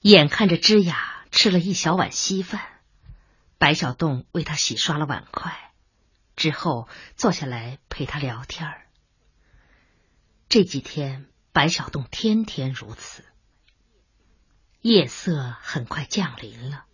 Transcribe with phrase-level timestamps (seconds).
[0.00, 2.62] 眼看着芝雅吃了一小碗稀饭，
[3.58, 5.72] 白小洞为他洗刷了碗筷，
[6.36, 8.86] 之后坐下来陪他聊天儿。
[10.48, 13.26] 这几天，白小洞天天如此。
[14.80, 16.86] 夜色很快降临了，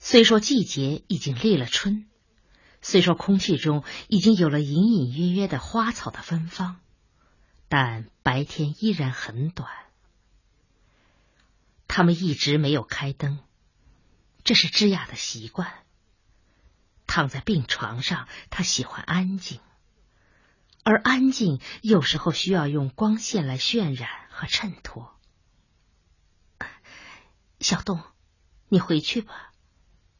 [0.00, 2.10] 虽说季节已经立了春，
[2.82, 6.80] 虽说空气中已经有了隐隐约约的花草的芬芳，
[7.68, 9.70] 但白天依然很短。
[11.92, 13.40] 他们一直没有开灯，
[14.44, 15.84] 这是芝雅的习惯。
[17.08, 19.60] 躺在病床上，他喜欢安静，
[20.84, 25.18] 而安静有时候需要用光线来渲染和衬托。
[27.58, 28.00] 小洞，
[28.68, 29.52] 你回去吧，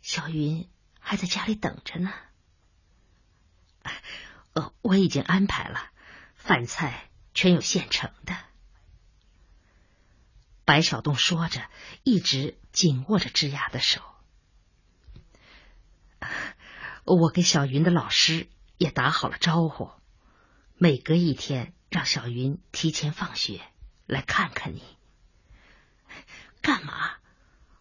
[0.02, 0.68] 小云
[0.98, 2.12] 还在家里等着呢。
[4.54, 5.92] 呃，我已经安排了，
[6.34, 8.36] 饭菜全有现成的。
[10.70, 11.68] 白小栋说着，
[12.04, 14.00] 一直紧握着芝雅的手。
[17.04, 19.90] 我跟小云的老师也打好了招呼，
[20.76, 23.60] 每隔一天让小云提前放学
[24.06, 24.84] 来看看你。
[26.62, 27.14] 干嘛？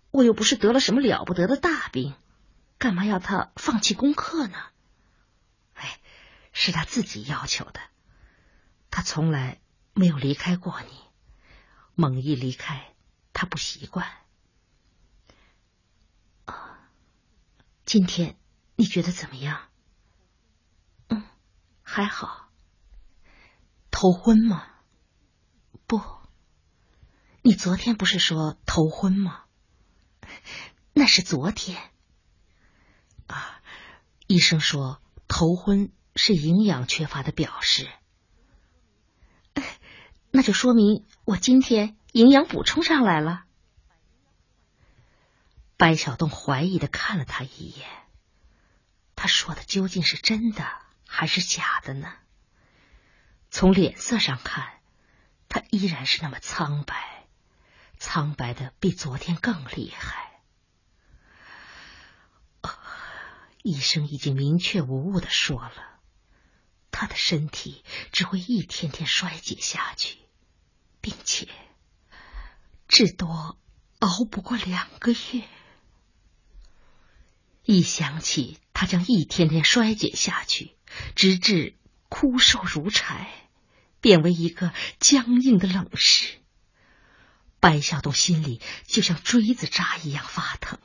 [0.09, 2.15] 我又不是得了什么了不得的大病，
[2.79, 4.57] 干嘛要他放弃功课呢？
[5.75, 5.99] 哎，
[6.53, 7.79] 是他自己要求的。
[8.89, 9.61] 他从来
[9.93, 11.08] 没有离开过你，
[12.00, 12.94] 猛一离开，
[13.33, 14.08] 他不习惯。
[16.45, 16.80] 啊，
[17.83, 18.38] 今天
[18.78, 19.67] 你觉得怎么样？
[21.09, 21.27] 嗯，
[21.83, 22.50] 还好。
[23.92, 24.66] 头昏吗？
[25.88, 26.02] 不，
[27.42, 29.44] 你昨天不是说头昏吗？
[30.94, 31.92] 那是昨天
[33.27, 33.61] 啊，
[34.25, 37.92] 医生说头昏是营养缺乏的表示，
[40.31, 43.45] 那就说明我今天营养补充上来了。
[45.77, 47.88] 白小洞怀疑的看了他一眼，
[49.16, 50.66] 他说的究竟是真的
[51.08, 52.14] 还是假的呢？
[53.49, 54.80] 从脸色上看，
[55.48, 57.26] 他依然是那么苍白。
[57.98, 60.42] 苍白的比昨天更厉害。
[63.61, 65.99] 医生已经明确无误的说了，
[66.92, 67.83] 他的身体
[68.14, 70.17] 只会一天天衰竭下去，
[71.02, 71.48] 并且
[72.87, 73.58] 至多
[73.99, 75.43] 熬不过两个月。
[77.64, 80.76] 一想起他将一天天衰减下去，
[81.15, 81.76] 直至
[82.08, 83.30] 枯瘦如柴，
[84.02, 86.39] 变为一个僵硬的冷石。
[87.59, 90.80] 白小东心里就像锥子扎一样发疼。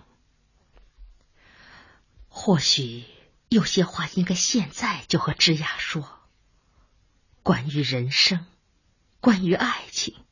[2.29, 3.05] 或许
[3.49, 6.19] 有些话应该现在就和芝雅说，
[7.43, 8.45] 关于人生，
[9.25, 10.23] 关于爱情，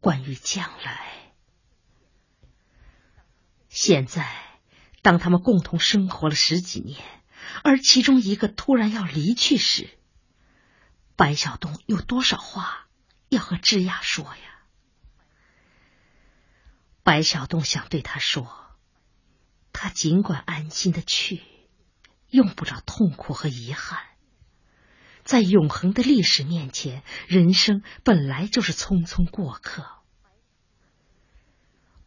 [0.00, 1.32] 关于将来。
[3.68, 4.58] 现在，
[5.00, 7.00] 当他们共同生活了十几年，
[7.62, 9.96] 而其中一个突然要离去时，
[11.14, 12.88] 白小东有多少话
[13.28, 14.64] 要和芝雅说呀？
[17.04, 18.76] 白小东想对他说
[19.72, 21.44] ：“他尽管安心的去，
[22.28, 24.09] 用不着痛苦和遗憾。
[25.24, 29.86] 在永恒的历史面前，人生本来就是匆匆过客。”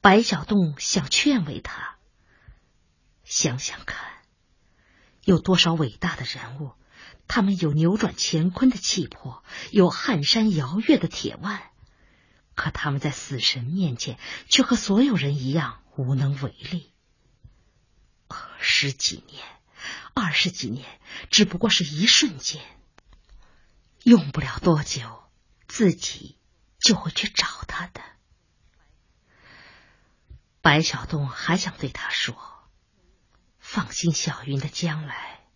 [0.01, 1.95] 白小洞想劝慰他
[3.23, 4.11] ：“想想看，
[5.23, 6.73] 有多少伟大的人物，
[7.27, 11.69] 他们有扭转乾坤的气魄，有撼山摇月的铁腕。”
[12.55, 16.93] 可他们在死神面前，却和所有人一样无能为力。
[18.59, 19.43] 十几年、
[20.13, 20.85] 二十几年，
[21.31, 22.61] 只不过是一瞬间，
[24.03, 25.23] 用不了多久，
[25.67, 26.37] 自己
[26.79, 28.01] 就会去找他的。
[30.61, 32.35] 白小栋还想对他说
[33.59, 35.47] ：“放心，小云的将来，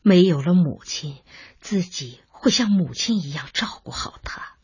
[0.00, 1.22] 没有了母亲，
[1.60, 4.56] 自己会像母亲一样照顾好她。”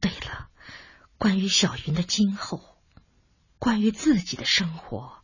[0.00, 0.48] 对了，
[1.18, 2.80] 关于小云的今后，
[3.58, 5.22] 关于自己的生活，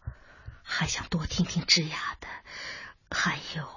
[0.62, 2.28] 还想多听听芝雅的，
[3.10, 3.75] 还有，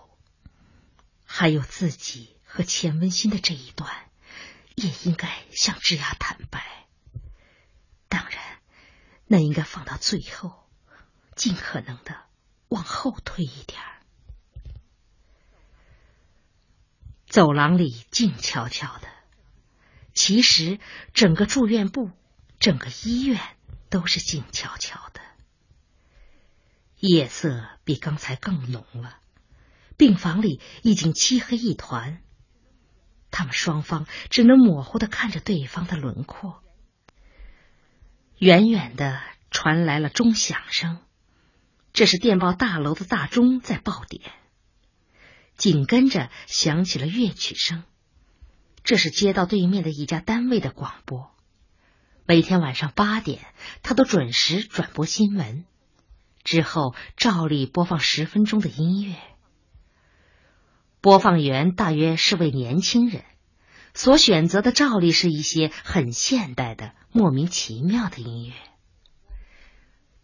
[1.40, 3.90] 还有自己和钱文新的这一段，
[4.76, 6.86] 也应该向芝雅坦白。
[8.10, 8.60] 当然，
[9.26, 10.70] 那应该放到最后，
[11.38, 12.26] 尽可能的
[12.68, 14.02] 往后推一点儿。
[17.26, 19.08] 走廊里静悄悄的。
[20.14, 20.78] 其实，
[21.14, 22.12] 整个住院部、
[22.60, 23.40] 整个医院
[23.90, 25.22] 都是静悄悄的。
[26.98, 29.19] 夜色比刚才更浓了，
[30.00, 32.22] 病房里已经漆黑一团。
[33.32, 36.64] 他们双方只能模糊的看着对方的轮廓。
[38.38, 41.00] 远远的传来了钟响声，
[41.92, 44.32] 这是电报大楼的大钟在报点。
[45.58, 47.84] 紧跟着响起了乐曲声，
[48.86, 51.30] 这是街道对面的一家单位的广播。
[52.26, 53.46] 每天晚上八点，
[53.84, 55.66] 他都准时转播新闻，
[56.46, 59.18] 之后照例播放十分钟的音乐。
[61.02, 63.24] 播放员大约是位年轻人，
[63.94, 68.54] 所选择的照例是一些很现代的、莫名其妙的音乐。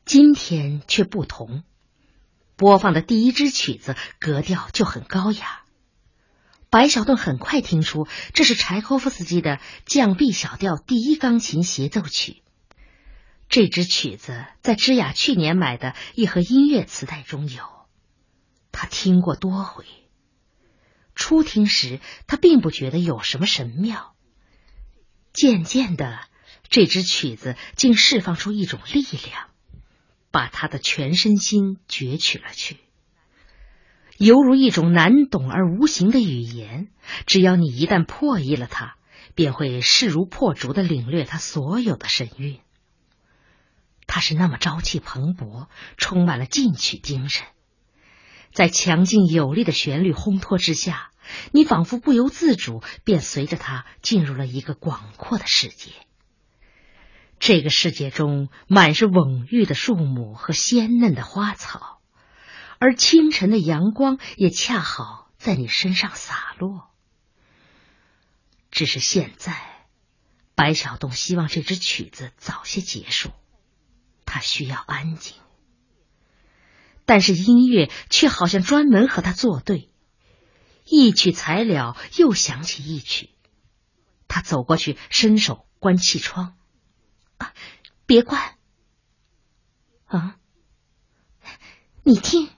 [0.04, 1.64] 今天却不同。
[2.58, 5.64] 播放的第一支曲子格调就很高雅，
[6.70, 12.44] 白小顿很快听出这是柴可夫斯基的降 B 小调第一钢琴协奏曲。
[13.48, 17.64] 这支曲子在芝雅去年买的一盒音乐磁带中有，
[18.72, 19.86] 他听过多回。
[21.16, 24.14] 初听时，他并不觉得有什么神妙，
[25.34, 26.20] 渐渐的，
[26.70, 29.50] 这支曲子竟释放出一种力量。
[30.32, 32.76] 把他的全身心攫取了去，
[34.18, 36.90] 犹如一种难懂而无形的语言。
[37.26, 38.98] 只要你一旦破译了它，
[39.34, 42.60] 便会势如破竹的领略它所有的神韵。
[44.08, 47.48] 他是那么朝气蓬勃，充满了进取精神。
[48.56, 51.12] 在强劲有力的旋律烘托之下，
[51.52, 55.92] 你仿佛不由自主便随着它进入了一个广阔的世界。
[57.38, 62.00] 这个世界中满是蓊郁的树木和鲜嫩的花草，
[62.80, 66.88] 而清晨的阳光也恰好在你身上洒落。
[68.72, 69.86] 只是现在，
[70.56, 73.32] 白小洞希望这支曲子早些结束，
[74.26, 75.36] 他需要安静。
[77.06, 79.90] 但是音乐却好像专门和他作对，
[80.86, 83.30] 一曲才了，又响起一曲。
[84.28, 86.58] 他走过去，伸手关气窗。
[87.38, 87.54] 啊！
[88.06, 88.56] 别关！
[90.06, 90.38] 啊！
[92.04, 92.50] 你听，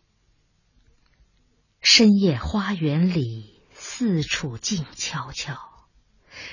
[1.82, 5.58] 深夜花园里四处静悄悄，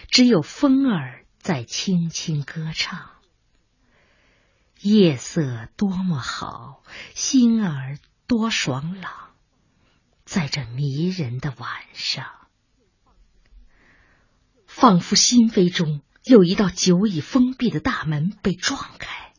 [0.08, 3.13] 只有风儿在轻轻歌唱。
[4.84, 6.82] 夜色多么好，
[7.14, 9.30] 心儿多爽朗，
[10.26, 12.26] 在这迷人的晚上，
[14.66, 16.02] 仿佛心扉中。
[16.24, 19.32] 有一道久已封闭的大门被撞开，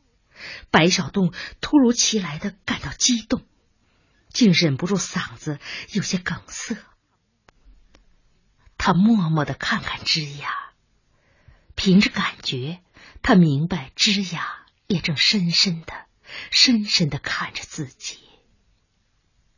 [0.72, 1.32] 白小洞
[1.62, 3.44] 突如其来的感到激动，
[4.30, 5.60] 竟忍不住嗓子
[5.92, 6.76] 有些哽塞。
[8.80, 10.72] 他默默的看看枝雅，
[11.76, 12.82] 凭着感觉，
[13.22, 16.06] 他明白枝雅也正深深的、
[16.52, 18.20] 深深的看着自己。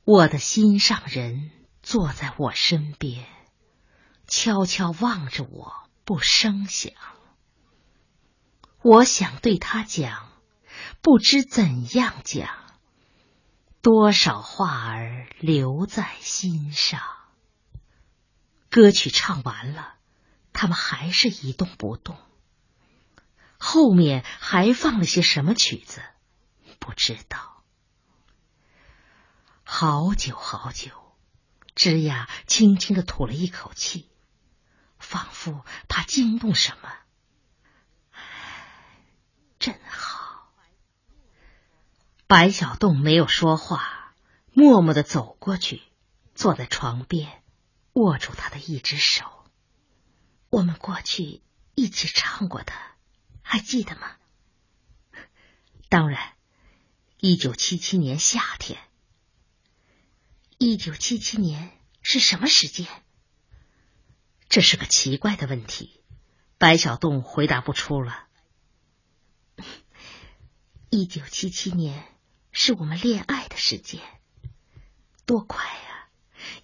[0.04, 1.52] 我的心上人
[1.84, 3.28] 坐在我身边，
[4.28, 6.94] 悄悄望着我，不声响。
[8.82, 10.32] 我想对他讲，
[11.02, 12.50] 不知怎样讲。
[13.82, 17.02] 多少话儿留在心上。
[18.70, 19.96] 歌曲唱完了，
[20.52, 22.18] 他们还是一动不动。
[23.58, 26.02] 后面还放了些什么曲子？
[26.80, 27.64] 不知道。
[29.64, 30.92] 好久好久，
[31.76, 34.10] 芝雅轻轻的吐了一口气，
[34.98, 36.94] 仿佛怕惊动什么。
[39.60, 40.54] 真好。
[42.28, 44.14] 白小洞没有说话，
[44.54, 45.82] 默默的走过去，
[46.36, 47.44] 坐在床边，
[47.94, 49.46] 握住他的一只手。
[50.50, 51.42] 我们过去
[51.76, 52.74] 一起唱过的，
[53.50, 54.18] 还记得吗？
[55.88, 56.34] 当然，
[57.18, 58.78] 一九七七年夏天。
[60.58, 62.86] 一九七七年是什么时间？
[64.50, 66.04] 这是个奇怪的问题，
[66.58, 68.28] 白小洞回答不出了。
[70.90, 72.06] 一九七七年
[72.52, 74.02] 是我们恋爱的时间，
[75.26, 76.10] 多快啊！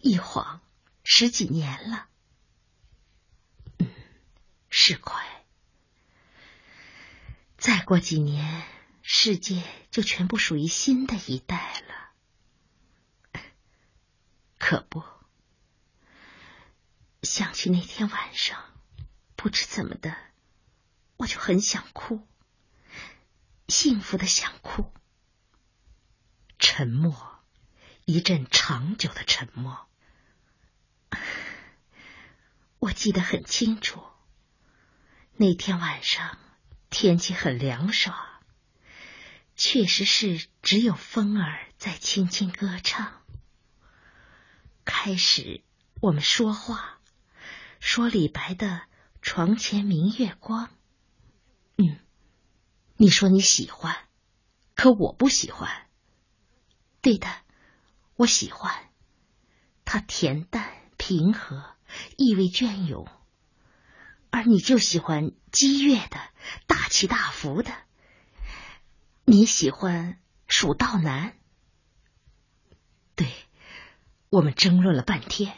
[0.02, 0.60] 一晃
[1.06, 2.10] 十几年了。
[3.78, 3.90] 嗯，
[4.70, 5.43] 是快。
[7.64, 8.66] 再过几年，
[9.04, 13.42] 世界就全部属于新的一代了。
[14.60, 15.02] 可不，
[17.22, 18.62] 想起那天晚上，
[19.38, 20.14] 不知怎么的，
[21.16, 22.28] 我就很想哭。
[23.70, 24.92] 幸福的想哭，
[26.60, 27.40] 沉默，
[28.04, 29.88] 一阵长久的沉默。
[32.80, 34.04] 我记得很清楚，
[35.38, 36.38] 那天晚上
[36.94, 38.16] 天气很凉爽，
[39.56, 43.24] 确实是只有风儿在轻轻歌唱。
[44.86, 45.64] 开始
[46.02, 47.00] 我们说话，
[47.80, 48.68] 说李白的
[49.24, 50.68] 《床前明月光》。
[51.78, 51.98] 嗯。
[52.98, 53.98] 你说你喜欢，
[54.76, 55.88] 可我不喜欢。
[57.02, 57.28] 对的，
[58.18, 58.92] 我喜欢。
[59.84, 61.76] 它恬淡平和，
[62.18, 63.08] 意味隽永。
[64.34, 66.20] 而你就喜欢激越的、
[66.66, 67.72] 大起大伏的。
[69.26, 71.38] 你喜欢蜀道难。
[73.16, 73.32] 对，
[74.32, 75.56] 我们争论了半天，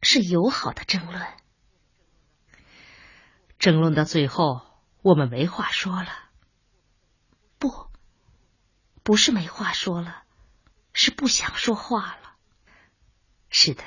[0.00, 1.22] 是友好的争论。
[3.58, 4.62] 争论到最后，
[5.02, 6.30] 我们没话说了。
[7.58, 7.90] 不，
[9.02, 10.24] 不是没话说了，
[10.94, 12.36] 是不想说话了。
[13.50, 13.84] 是的，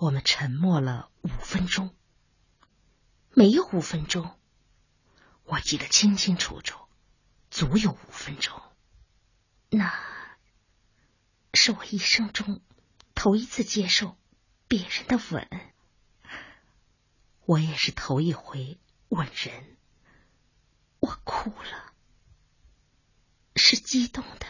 [0.00, 1.94] 我们沉默了五分钟。
[3.34, 4.34] 没有五分钟，
[5.44, 6.86] 我记得清清楚楚，
[7.50, 8.62] 足有五分钟。
[9.68, 9.92] 那
[11.52, 12.62] 是我一生中
[13.14, 14.16] 头一次接受
[14.68, 15.46] 别人的吻。
[17.44, 18.80] 我也是头一回
[19.10, 19.76] 吻人，
[21.00, 21.92] 我哭了，
[23.54, 24.46] 是激动的。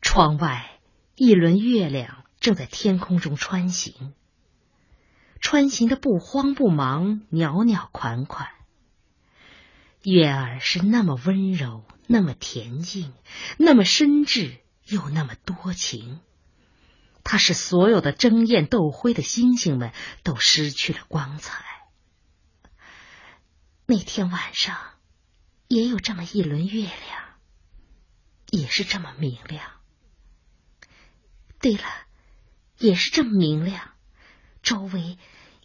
[0.00, 0.80] 窗外
[1.14, 4.12] 一轮月亮正在天空中穿行，
[5.40, 8.50] 穿行的不慌不忙，袅袅款款。
[10.02, 13.14] 月儿是那么温柔，那么恬静，
[13.56, 16.20] 那么深挚，又那么多情。
[17.22, 21.64] 它使所有的争艳斗辉的星星们都失去了光彩。
[23.86, 24.76] 那天晚上
[25.66, 27.24] 也有这么一轮月亮，
[28.50, 29.70] 也是这么明亮。
[31.58, 32.03] 对了，
[32.84, 33.94] 也是这么明亮，
[34.62, 35.16] 周围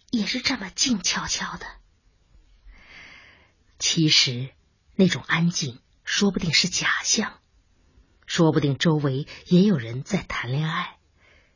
[0.09, 1.65] 也是这么静悄悄的。
[3.77, 4.53] 其实
[4.95, 7.41] 那种安静，说不定是假象，
[8.25, 10.95] 说不定周围也有人在谈恋爱。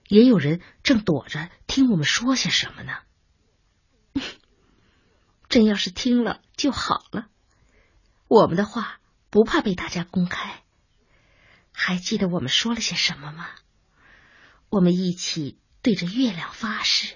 [0.10, 2.98] 也有人正躲着听我们说些什么呢。
[5.48, 7.28] 真要是听了就好了。
[8.28, 10.62] 我们的话不怕被大家公开。
[11.72, 13.48] 还记得我们说了些什么吗？
[14.74, 17.16] 我们一起对着月亮发誓，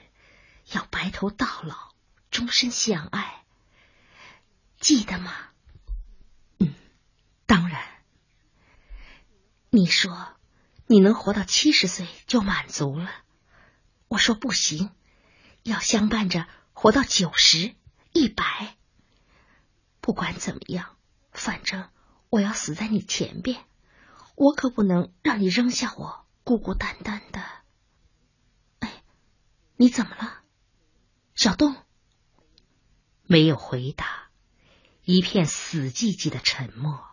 [0.74, 1.96] 要白头到老，
[2.30, 3.46] 终身相爱。
[4.80, 5.34] 记得吗？
[6.60, 6.76] 嗯，
[7.48, 7.84] 当然。
[9.72, 10.36] 你说。
[10.90, 13.12] 你能活到七十岁就满足了，
[14.08, 14.92] 我说不行，
[15.64, 17.76] 要相伴着活到九十、
[18.14, 18.78] 一百。
[20.00, 20.96] 不管怎么样，
[21.34, 21.90] 反正
[22.30, 23.66] 我要死在你前边，
[24.36, 27.44] 我可不能让你扔下我孤孤单单的。
[28.80, 29.04] 哎，
[29.76, 30.44] 你怎么了，
[31.36, 31.76] 小洞？
[33.24, 34.30] 没有回答，
[35.04, 37.06] 一片死寂寂的沉默。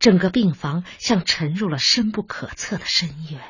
[0.00, 3.40] 整个病房像沉入了深不可测的深渊。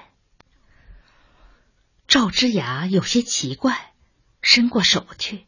[2.06, 3.94] 赵之雅有些奇怪，
[4.42, 5.46] 伸过手去，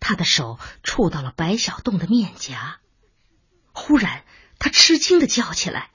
[0.00, 2.80] 他的手触到了白小洞的面颊。
[3.74, 4.24] 忽然，
[4.58, 5.90] 他吃惊的叫起来：“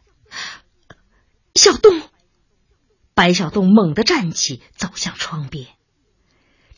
[1.56, 2.02] 小洞！”
[3.14, 5.68] 白小洞猛地站起，走向窗边。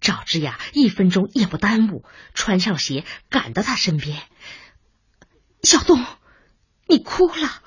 [0.01, 2.03] 赵之雅一分钟也不耽误，
[2.34, 4.22] 穿上鞋，赶到他身边。
[5.62, 6.06] 小洞。
[6.86, 7.63] 你哭了，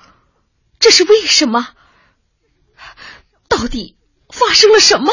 [0.79, 1.75] 这是为什么？
[3.49, 3.97] 到底
[4.29, 5.11] 发生了什么？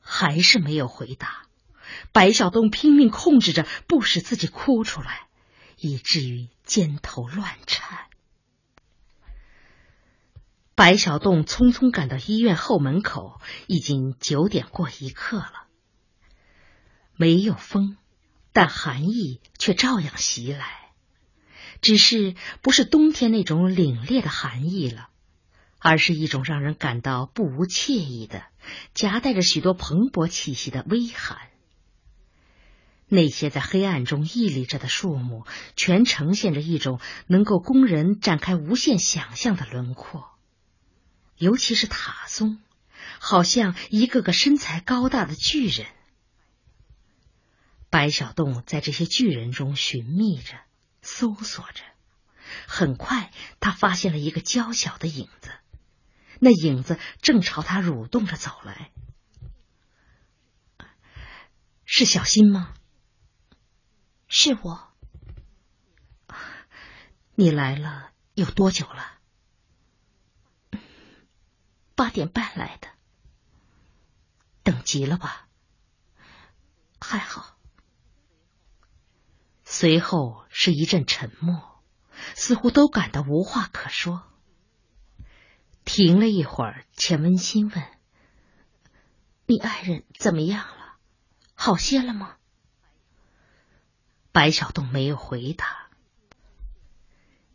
[0.00, 1.48] 还是没有回答。
[2.12, 5.26] 白小东拼命控制着，不使自己哭出来，
[5.76, 8.06] 以至于肩头乱颤。
[10.76, 15.64] 白小洞匆匆赶到医院后门口，已经九点过一刻了。
[17.16, 17.96] 没有风，
[18.52, 20.90] 但寒意却照样袭来。
[21.80, 25.08] 只是不是冬天那种凛冽的寒意了，
[25.78, 28.44] 而是一种让人感到不无惬意的、
[28.92, 31.38] 夹带着许多蓬勃气息的微寒。
[33.08, 40.35] 那些在黑暗中屹立着的树木，全呈现着一种能够供人展开无限想象的轮廓，
[41.38, 42.60] 尤其是塔松，
[43.18, 45.86] 好像一个个身材高大的巨人。
[47.90, 50.60] 白小洞在这些巨人中寻觅着。
[51.08, 51.82] 搜索着，
[52.66, 55.52] 很快他发现了一个娇小的影子，
[56.40, 58.90] 那影子正朝他蠕动着走来。
[61.84, 62.74] 是小新吗？
[64.26, 64.92] 是我。
[67.36, 69.15] 你来了有多久了？
[71.96, 72.88] 八点半来的。
[74.62, 75.48] 等急了吧？
[77.00, 77.56] 还好。
[79.64, 81.82] 随后是一阵沉默，
[82.34, 84.22] 似乎都感到无话可说。
[85.84, 87.84] 停了一会儿，钱文新问
[89.46, 90.96] ：“你爱人怎么样了？
[91.54, 92.36] 好些了吗？”
[94.32, 95.88] 白小栋没有回答。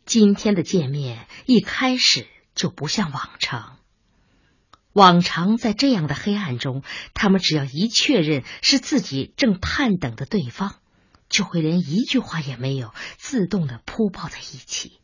[0.06, 3.78] 今天的见面一开始就不像往常。
[4.92, 6.82] 往常在这样的黑暗中，
[7.14, 10.80] 他们只要一确认是自己正盼等的对方，
[11.28, 15.00] 就会连一句话也没有，自动的扑抱在一起。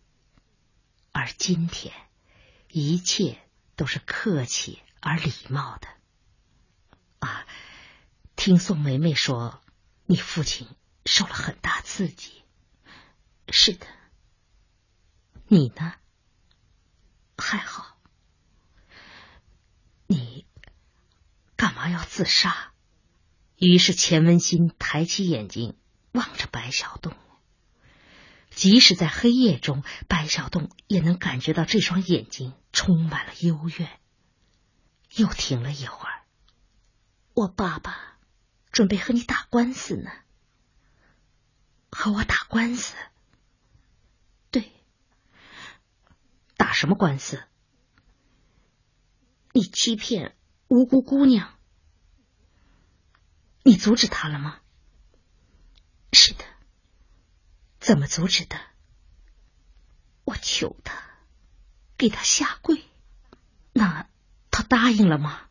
[1.13, 1.95] 而今天，
[2.69, 3.39] 一切
[3.77, 5.89] 都是客气而礼貌的。
[7.19, 7.47] 啊，
[8.37, 9.61] 听宋梅梅说，
[10.07, 10.69] 你父亲
[11.05, 12.43] 受了很大刺激。
[13.51, 13.87] 是的。
[15.49, 15.95] 你呢？
[17.39, 17.98] 还好。
[20.09, 20.47] 你
[21.55, 22.73] 干嘛要自杀？
[23.57, 25.77] 于是钱文新抬起眼睛
[26.13, 27.15] 望着白小洞，
[28.51, 34.01] 即使在黑夜中，白小洞也能感觉到这双眼睛充满了幽怨。
[35.17, 36.23] 又停了一会儿，
[37.35, 38.19] 我爸爸
[38.73, 40.11] 准备和你打官司呢。
[41.91, 42.95] 和我打官司？
[44.51, 44.73] 对。
[46.57, 47.43] 打什么官司？
[49.53, 50.37] 你欺骗
[50.69, 51.59] 无辜姑娘，
[53.63, 54.61] 你阻止他了吗？
[56.13, 56.45] 是的。
[57.81, 58.61] 怎么阻止的？
[60.25, 61.03] 我求他，
[61.97, 62.85] 给他下跪。
[63.73, 64.09] 那
[64.51, 65.49] 他答应了吗？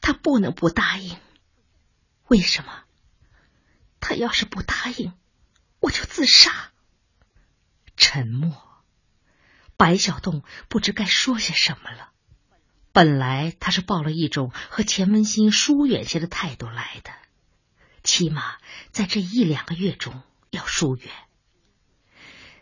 [0.00, 1.16] 他不能不答应。
[2.26, 2.84] 为什么？
[4.00, 5.12] 他要是不答应，
[5.78, 6.72] 我就自杀。
[7.96, 8.65] 沉默。
[9.76, 12.10] 白小洞不知该说些什么了。
[12.92, 17.10] 本来他是抱了一种和钱文新疏远些的态度来的，
[18.02, 18.56] 起码
[18.90, 21.10] 在这一两个月中要疏远。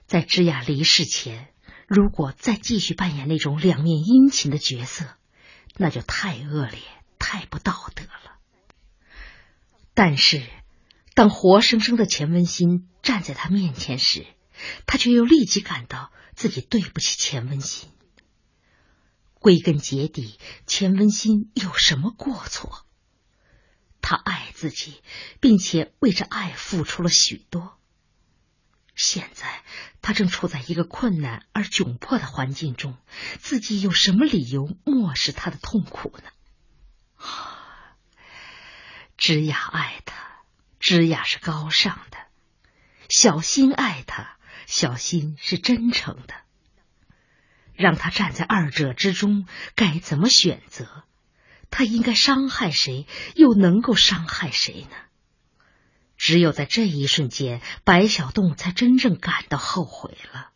[0.07, 1.55] 在芝雅离世前，
[1.87, 5.07] 如果再继续扮演那种两面殷勤的角色，
[5.77, 6.81] 那就太恶劣、
[7.21, 8.39] 太不道德了。
[9.95, 10.43] 但是，
[11.15, 14.27] 当活生生的钱文新站在他面前时，
[14.85, 16.11] 他却又立即感到。
[16.35, 17.91] 自己对不起钱文新。
[19.35, 22.87] 归根结底，钱文新有什么过错？
[24.01, 25.03] 他爱自己，
[25.41, 27.79] 并且为这爱付出了许多。
[28.95, 29.63] 现在
[30.03, 32.97] 他正处在一个困难而窘迫的环境中，
[33.41, 36.31] 自己有什么理由漠视他的痛苦呢？
[39.17, 40.43] 芝雅爱他，
[40.79, 42.19] 芝雅是高尚的；
[43.09, 44.39] 小心爱他。
[44.67, 46.35] 小心是真诚的，
[47.75, 51.05] 让他站在二者之中，该怎么选择？
[51.71, 54.97] 他应该伤害谁，又能够伤害谁呢？
[56.17, 60.51] 只有在这一瞬间，白小洞才真正感到后悔了。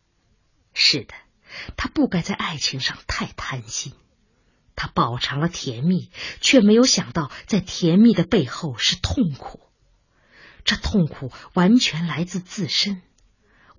[0.73, 1.13] 是的，
[1.75, 3.93] 他不该在爱情上太贪心。
[4.75, 9.59] 他饱尝了甜蜜，却没有想到，在甜蜜的背后是痛苦。
[10.63, 13.01] 这痛苦完全来自自身。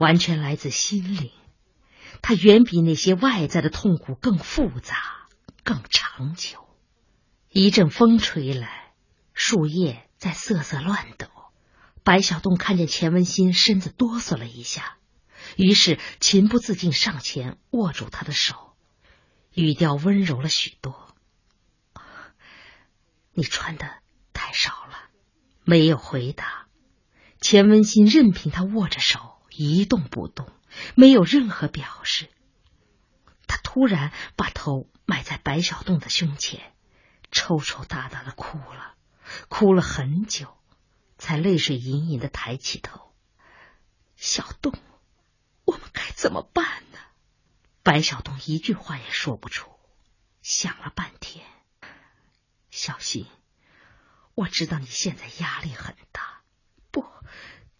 [0.00, 1.30] 完全来自心灵，
[2.22, 4.96] 它远比那些外在的痛苦更复杂、
[5.62, 6.66] 更长久。
[7.50, 8.94] 一阵风吹来，
[9.34, 11.26] 树叶在瑟瑟乱抖。
[12.02, 14.96] 白小洞看见钱文新身子哆嗦了一下，
[15.56, 18.72] 于是情不自禁上前握住他的手，
[19.52, 21.14] 语调温柔了许多
[23.34, 23.98] ：“你穿的
[24.32, 25.10] 太少了。”
[25.62, 26.68] 没有回答。
[27.38, 29.36] 钱文新任凭他握着手。
[29.68, 30.50] 一动不动，
[30.94, 32.30] 没有任何表示。
[33.46, 36.72] 他突然把头埋在白小洞的胸前，
[37.30, 38.94] 抽抽搭搭的哭了，
[39.48, 40.56] 哭了很久，
[41.18, 43.12] 才泪水盈盈的抬起头。
[44.16, 44.72] 小洞，
[45.64, 46.98] 我们该怎么办呢？
[47.82, 49.70] 白小洞一句话也说不出，
[50.42, 51.44] 想了半天。
[52.70, 53.26] 小心，
[54.34, 56.39] 我知道你现在压力很大，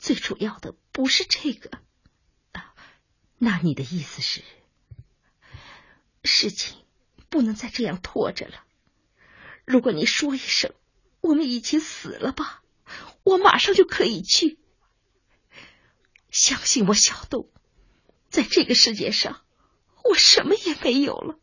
[0.01, 1.71] 最主要的不是这个，
[3.37, 4.43] 那你的意思是，
[6.25, 6.79] 事情
[7.29, 8.65] 不能再这样拖着了。
[9.67, 10.75] 如果你说一声，
[11.21, 12.63] 我们一起死了吧，
[13.25, 14.59] 我马上就可以去。
[16.31, 17.53] 相信我，小豆，
[18.31, 19.45] 在这个世界上，
[20.03, 21.39] 我什么也没有了，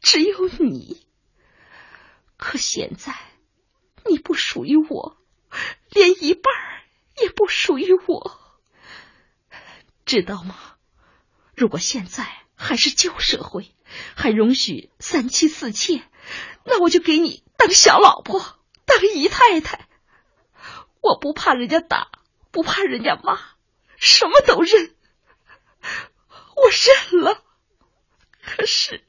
[0.00, 1.06] 只有你。
[2.36, 3.16] 可现在，
[4.04, 5.16] 你不属于我，
[5.90, 6.77] 连一半儿。
[7.22, 8.38] 也不属于我，
[10.04, 10.56] 知道吗？
[11.54, 13.74] 如果现在还是旧社会，
[14.14, 16.02] 还容许三妻四妾，
[16.64, 18.40] 那我就给你当小老婆，
[18.84, 19.88] 当姨太太。
[21.00, 22.10] 我不怕人家打，
[22.50, 23.38] 不怕人家骂，
[23.96, 24.94] 什么都认。
[26.56, 27.44] 我认了。
[28.42, 29.04] 可是，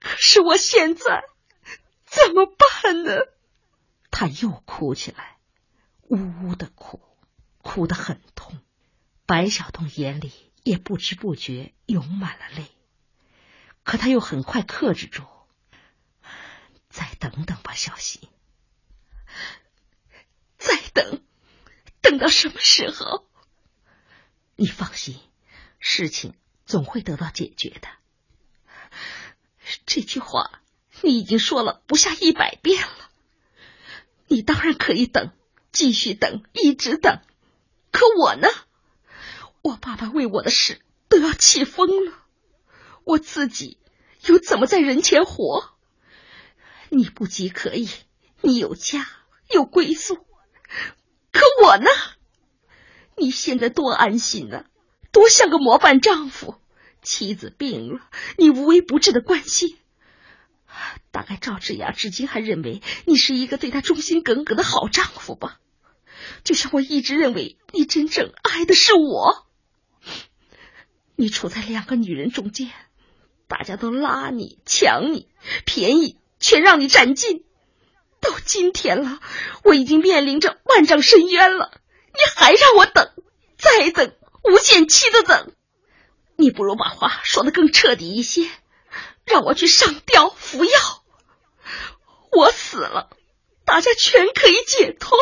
[0.00, 1.24] 可是我现在
[2.04, 3.20] 怎么办呢？
[4.10, 5.35] 他又哭起来。
[6.08, 7.00] 呜呜的哭，
[7.58, 8.58] 哭得很痛。
[9.26, 12.68] 白小东眼里也不知不觉涌满了泪，
[13.82, 15.24] 可他又很快克制住。
[16.88, 18.28] 再等等吧，小希。
[20.56, 21.22] 再等，
[22.00, 23.28] 等到什么时候？
[24.54, 25.20] 你放心，
[25.78, 27.88] 事情总会得到解决的。
[29.84, 30.62] 这句话
[31.02, 33.10] 你已经说了不下一百遍了。
[34.28, 35.32] 你当然可以等，
[35.76, 37.20] 继续等，一直等。
[37.92, 38.48] 可我呢？
[39.60, 42.14] 我爸爸为我的事都要气疯了，
[43.04, 43.76] 我自己
[44.24, 45.74] 又怎么在人前活？
[46.88, 47.90] 你不急可以，
[48.40, 49.06] 你有家
[49.50, 50.14] 有归宿，
[51.30, 51.90] 可我呢？
[53.18, 54.64] 你现在多安心呢，
[55.12, 56.54] 多像个模范丈夫。
[57.02, 58.00] 妻子病了，
[58.38, 59.76] 你无微不至的关心。
[61.10, 65.60] 大概赵志雅至今还认为你是一个对她忠心耿耿的好丈夫吧？
[66.44, 69.46] 就像我一直认为你真正爱的是我。
[71.16, 72.70] 你处在两个女人中间，
[73.48, 75.28] 大家都拉你、抢你、
[75.64, 77.44] 便宜，全让你占尽。
[78.20, 79.20] 到今天了，
[79.62, 81.70] 我已经面临着万丈深渊了，
[82.12, 83.12] 你还让我等，
[83.56, 85.52] 再等，无限期的等。
[86.36, 88.50] 你不如把话说的更彻底一些，
[89.24, 91.04] 让我去上吊服药。
[92.32, 93.08] 我死了，
[93.64, 95.16] 大家全可以解脱。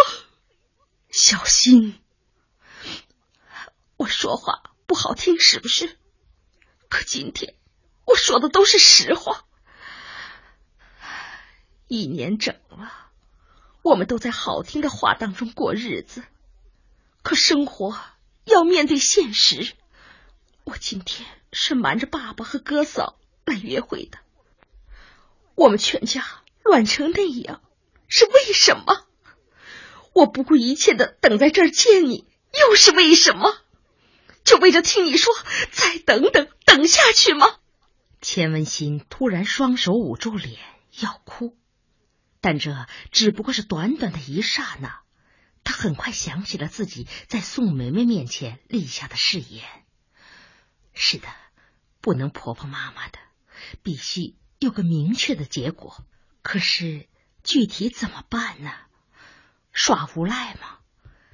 [1.16, 2.00] 小心，
[3.96, 5.96] 我说话不好听是不是？
[6.88, 7.54] 可今天
[8.04, 9.44] 我说的都是实话。
[11.86, 13.12] 一年整了，
[13.82, 16.24] 我们都在好听的话当中过日子，
[17.22, 17.96] 可生活
[18.42, 19.72] 要面对现实。
[20.64, 24.18] 我今天是瞒着爸爸和哥嫂来约会的，
[25.54, 26.26] 我们全家。
[26.64, 27.62] 乱成那样，
[28.08, 29.06] 是为什么？
[30.14, 33.52] 我不顾一切的等在这儿见你，又是为什么？
[34.44, 35.32] 就为着听你说
[35.72, 37.46] 再等等等下去吗？
[38.20, 40.58] 钱文新突然双手捂住脸
[41.00, 41.56] 要哭，
[42.40, 45.00] 但这只不过是短短的一刹那。
[45.64, 49.64] 他很快想起了自己在宋梅梅面前立下的誓言。
[50.92, 51.26] 是的，
[52.00, 53.18] 不能婆婆妈妈的，
[53.82, 56.04] 必须有个明确的结果。
[56.42, 57.08] 可是
[57.42, 58.70] 具体怎么办呢？
[59.74, 60.78] 耍无赖吗？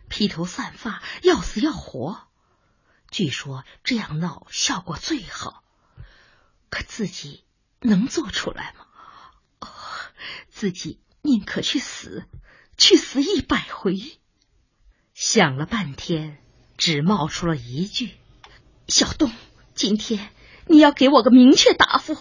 [0.08, 2.26] 披头散发，要死要活？
[3.10, 5.62] 据说这样闹效果最好。
[6.70, 7.44] 可自己
[7.80, 8.86] 能做出来吗？
[9.60, 9.68] 哦，
[10.48, 12.24] 自己宁可去死，
[12.76, 14.18] 去死一百回。
[15.12, 16.42] 想了半天，
[16.78, 18.16] 只冒出了一句
[18.88, 19.30] ：“小东，
[19.74, 20.30] 今天
[20.66, 22.16] 你要给我个明确答复。”